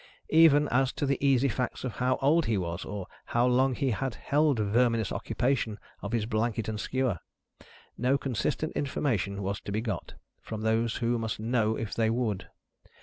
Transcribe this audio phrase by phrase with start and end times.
[0.31, 3.91] Even, as to the easy facts of how old he was, or how long he
[3.91, 7.19] had held verminous occupation of his blanket and skewer,
[7.99, 12.49] no consistent information was to be got, from those who must know if they would.